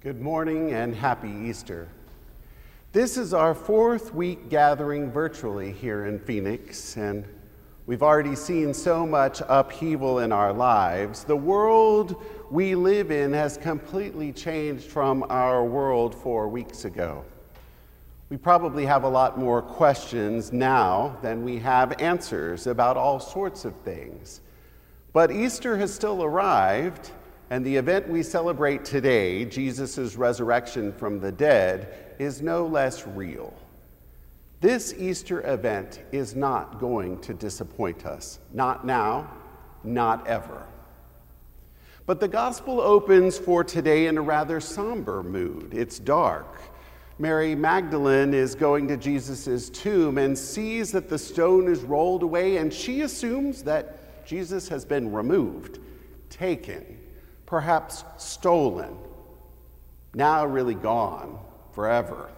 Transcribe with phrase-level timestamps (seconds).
[0.00, 1.88] Good morning and happy Easter.
[2.92, 7.26] This is our fourth week gathering virtually here in Phoenix, and
[7.84, 11.24] we've already seen so much upheaval in our lives.
[11.24, 17.24] The world we live in has completely changed from our world four weeks ago.
[18.28, 23.64] We probably have a lot more questions now than we have answers about all sorts
[23.64, 24.42] of things.
[25.12, 27.10] But Easter has still arrived,
[27.50, 33.54] and the event we celebrate today, Jesus' resurrection from the dead, is no less real.
[34.60, 38.38] This Easter event is not going to disappoint us.
[38.52, 39.30] Not now,
[39.82, 40.66] not ever.
[42.04, 45.72] But the gospel opens for today in a rather somber mood.
[45.72, 46.60] It's dark.
[47.18, 52.58] Mary Magdalene is going to Jesus' tomb and sees that the stone is rolled away,
[52.58, 55.78] and she assumes that Jesus has been removed,
[56.30, 56.97] taken
[57.48, 58.94] perhaps stolen,
[60.12, 61.38] now really gone
[61.72, 62.30] forever.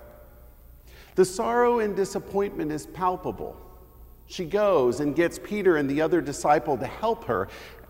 [1.17, 3.57] The sorrow and disappointment is palpable.
[4.29, 7.49] She goes and gets Peter and the other disciple to help her,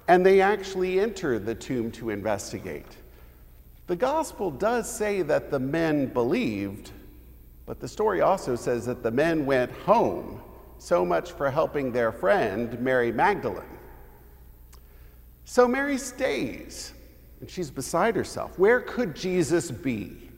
[0.08, 2.96] and they actually enter the tomb to investigate.
[3.86, 6.90] The gospel does say that the men believed,
[7.66, 10.40] but the story also says that the men went home.
[10.78, 13.78] So much for helping their friend, Mary Magdalene.
[15.44, 16.94] So Mary stays
[17.40, 18.58] and she's beside herself.
[18.58, 20.30] Where could Jesus be?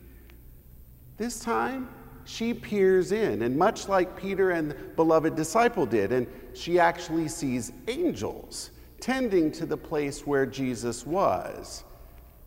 [1.17, 1.89] This time,
[2.25, 7.29] she peers in, and much like Peter and the beloved disciple did, and she actually
[7.29, 11.85] sees angels tending to the place where Jesus was.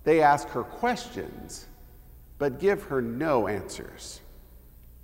[0.06, 1.68] They ask her questions,
[2.38, 4.22] but give her no answers.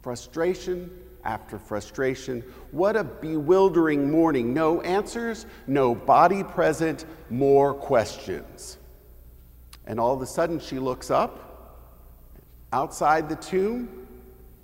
[0.01, 0.89] Frustration
[1.23, 2.41] after frustration.
[2.71, 4.53] What a bewildering morning.
[4.53, 8.77] No answers, no body present, more questions.
[9.91, 11.75] And all of a sudden, she looks up
[12.71, 14.07] outside the tomb,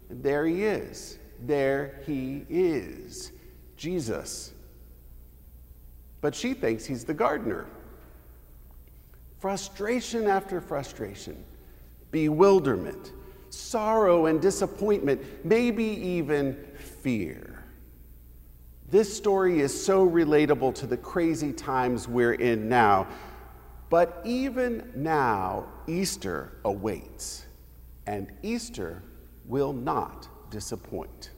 [0.10, 1.20] and there he is.
[1.46, 3.34] There he is,
[3.76, 4.54] Jesus.
[6.22, 7.66] But she thinks he's the gardener.
[9.40, 11.44] Frustration after frustration,
[12.10, 13.12] bewilderment,
[13.50, 16.56] sorrow and disappointment, maybe even
[17.02, 17.66] fear.
[18.90, 23.10] This story is so relatable to the crazy times we're in now
[23.90, 27.46] but even now, Easter awaits,
[28.06, 29.04] and Easter
[29.46, 31.32] will not disappoint.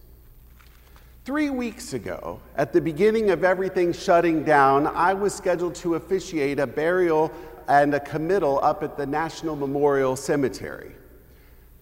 [1.26, 6.60] Three weeks ago, at the beginning of everything shutting down, I was scheduled to officiate
[6.60, 7.32] a burial
[7.68, 10.96] and a committal up at the National Memorial Cemetery.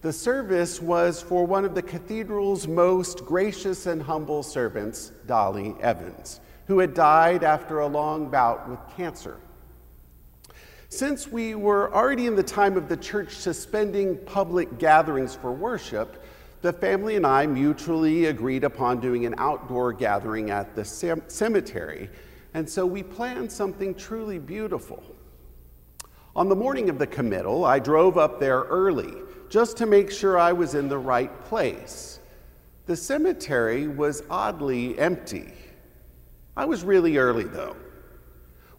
[0.02, 6.40] The service was for one of the cathedral's most gracious and humble servants, Dolly Evans,
[6.66, 9.38] who had died after a long bout with cancer.
[10.90, 16.24] Since we were already in the time of the church suspending public gatherings for worship,
[16.62, 22.08] the family and I mutually agreed upon doing an outdoor gathering at the cemetery,
[22.54, 25.02] and so we planned something truly beautiful.
[26.34, 29.12] On the morning of the committal, I drove up there early
[29.50, 32.18] just to make sure I was in the right place.
[32.86, 35.52] The cemetery was oddly empty.
[36.56, 37.76] I was really early, though.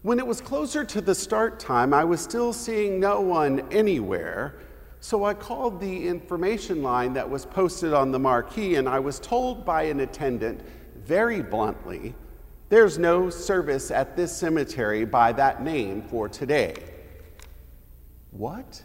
[0.02, 4.54] When it was closer to the start time, I was still seeing no one anywhere,
[5.00, 9.20] so I called the information line that was posted on the marquee, and I was
[9.20, 10.62] told by an attendant
[10.96, 12.14] very bluntly
[12.70, 16.76] there's no service at this cemetery by that name for today.
[18.30, 18.82] What?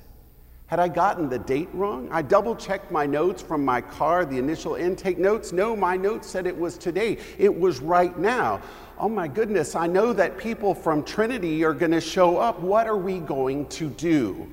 [0.68, 2.10] Had I gotten the date wrong?
[2.12, 5.52] I double checked my notes from my car, the initial intake notes.
[5.52, 7.20] No, my notes said it was today.
[7.38, 8.62] It was right now
[9.00, 12.60] oh my goodness, I know that people from Trinity are going to show up.
[12.60, 14.52] What are we going to do?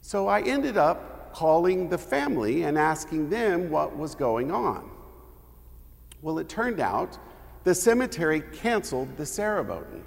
[0.00, 4.90] So I ended up calling the family and asking them what was going on.
[6.22, 7.18] Well, it turned out
[7.64, 10.02] the cemetery canceled the ceremony.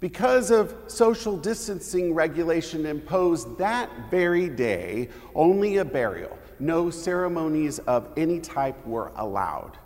[0.00, 8.08] Because of social distancing regulation imposed that very day, only a burial, no ceremonies of
[8.16, 9.78] any type were allowed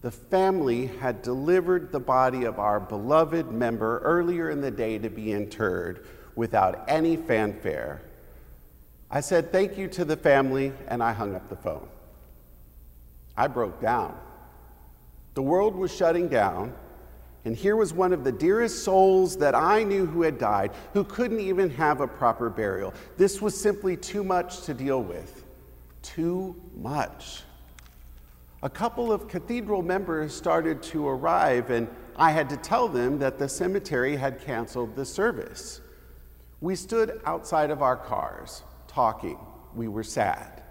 [0.00, 5.08] the family had delivered the body of our beloved member earlier in the day to
[5.08, 6.06] be interred
[6.36, 8.00] without any fanfare.
[9.10, 11.88] I said thank you to the family and I hung up the phone.
[13.36, 14.16] I broke down.
[15.34, 16.74] The world was shutting down,
[17.44, 21.04] and here was one of the dearest souls that I knew who had died, who
[21.04, 22.92] couldn't even have a proper burial.
[23.16, 25.44] This was simply too much to deal with.
[26.02, 27.42] Too much
[28.62, 33.38] a couple of cathedral members started to arrive, and I had to tell them that
[33.38, 35.80] the cemetery had canceled the service.
[36.60, 39.38] We stood outside of our cars, talking.
[39.74, 40.64] We were sad.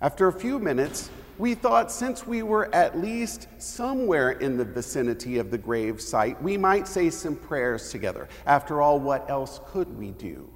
[0.00, 5.38] After a few minutes, we thought since we were at least somewhere in the vicinity
[5.38, 8.28] of the grave site, we might say some prayers together.
[8.46, 10.48] After all, what else could we do?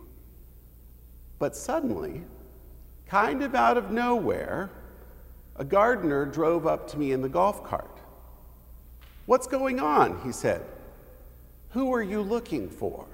[1.40, 2.22] But suddenly,
[3.06, 4.70] kind of out of nowhere,
[5.56, 7.98] a gardener drove up to me in the golf cart.
[9.26, 10.20] What's going on?
[10.24, 10.64] He said.
[11.70, 13.06] Who are you looking for?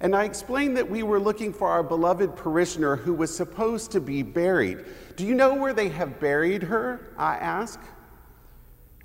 [0.00, 4.00] And I explained that we were looking for our beloved parishioner who was supposed to
[4.00, 4.84] be buried.
[5.16, 7.12] Do you know where they have buried her?
[7.16, 7.80] I asked.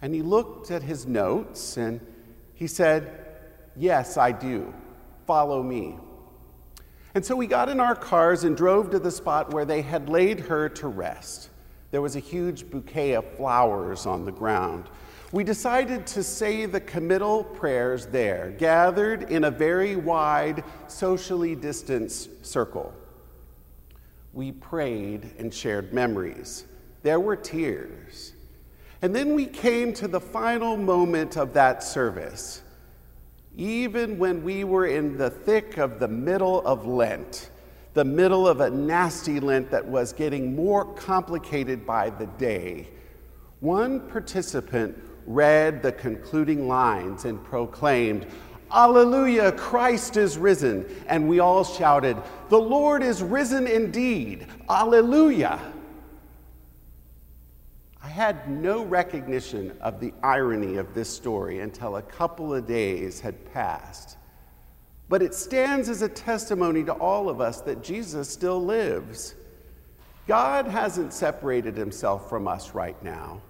[0.01, 1.99] And he looked at his notes and
[2.53, 3.19] he said,
[3.75, 4.71] Yes, I do.
[5.25, 5.97] Follow me.
[7.15, 10.09] And so we got in our cars and drove to the spot where they had
[10.09, 11.49] laid her to rest.
[11.93, 14.89] There was a huge bouquet of flowers on the ground
[15.33, 22.45] we decided to say the committal prayers there, gathered in a very wide, socially distanced
[22.45, 22.93] circle.
[24.31, 26.65] We prayed and shared memories.
[27.01, 28.33] There were tears.
[29.01, 32.61] And then we came to the final moment of that service.
[33.57, 37.49] Even when we were in the thick of the middle of Lent,
[37.93, 42.89] the middle of a nasty Lent that was getting more complicated by the day,
[43.59, 48.25] one participant read the concluding lines and proclaimed,
[48.71, 50.85] Alleluia, Christ is risen.
[51.07, 52.17] And we all shouted,
[52.49, 54.47] The Lord is risen indeed.
[54.67, 55.59] Alleluia.
[58.01, 63.21] I had no recognition of the irony of this story until a couple of days
[63.21, 64.17] had passed.
[65.09, 69.35] But it stands as a testimony to all of us that Jesus still lives.
[70.27, 73.41] God hasn't separated himself from us right now.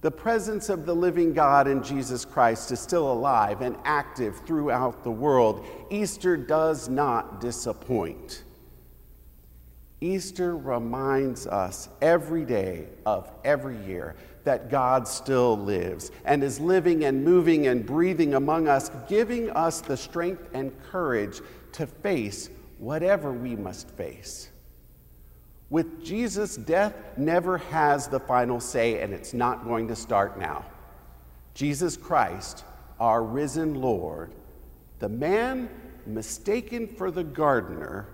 [0.00, 5.02] The presence of the living God in Jesus Christ is still alive and active throughout
[5.02, 5.66] the world.
[5.90, 8.44] Easter does not disappoint.
[10.00, 14.14] Easter reminds us every day of every year
[14.44, 19.80] that God still lives and is living and moving and breathing among us, giving us
[19.80, 21.40] the strength and courage
[21.72, 22.48] to face
[22.78, 24.50] whatever we must face.
[25.70, 30.64] With Jesus, death never has the final say, and it's not going to start now.
[31.54, 32.64] Jesus Christ,
[33.00, 34.32] our risen Lord,
[34.98, 35.68] the man
[36.06, 38.08] mistaken for the gardener,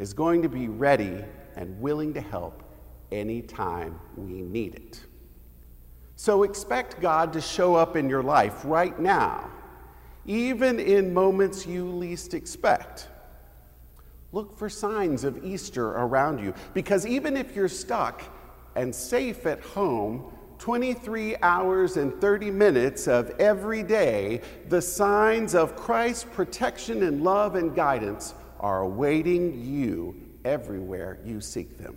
[0.00, 1.22] is going to be ready
[1.56, 2.62] and willing to help
[3.12, 4.98] anytime we need it.
[6.16, 9.50] So expect God to show up in your life right now,
[10.24, 13.08] even in moments you least expect.
[14.32, 18.22] Look for signs of Easter around you because even if you're stuck
[18.76, 25.76] and safe at home, 23 hours and 30 minutes of every day, the signs of
[25.76, 30.14] Christ's protection and love and guidance are awaiting you
[30.44, 31.96] everywhere you seek them.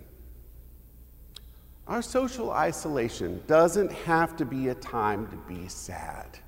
[1.87, 6.39] Our social isolation doesn't have to be a time to be sad,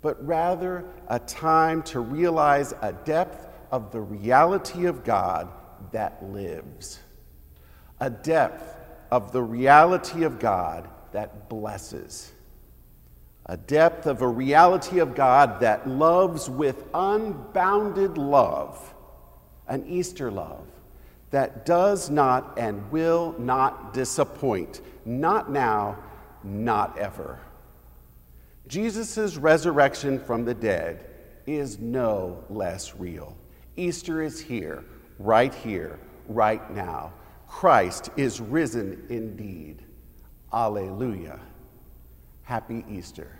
[0.00, 5.48] but rather a time to realize a depth of the reality of God
[5.90, 7.00] that lives,
[7.98, 8.76] a depth
[9.10, 12.32] of the reality of God that blesses,
[13.46, 18.94] a depth of a reality of God that loves with unbounded love,
[19.68, 20.66] an Easter love
[21.30, 25.98] that does not and will not disappoint, not now,
[26.42, 27.40] not ever.
[28.68, 31.06] Jesus' resurrection from the dead
[31.46, 33.36] is no less real.
[33.76, 34.84] Easter is here,
[35.18, 37.12] right here, right now.
[37.48, 39.82] Christ is risen indeed.
[40.52, 41.40] Alleluia.
[42.42, 43.38] Happy Easter.